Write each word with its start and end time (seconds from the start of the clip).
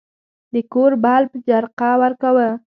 د 0.53 0.55
کور 0.73 0.91
بلب 1.03 1.31
جرقه 1.47 1.91
ورکاوه. 2.01 2.47